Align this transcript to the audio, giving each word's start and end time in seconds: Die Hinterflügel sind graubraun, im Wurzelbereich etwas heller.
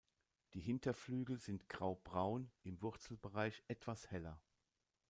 Die 0.55 0.59
Hinterflügel 0.59 1.37
sind 1.39 1.69
graubraun, 1.69 2.49
im 2.63 2.81
Wurzelbereich 2.81 3.61
etwas 3.67 4.09
heller. 4.09 4.41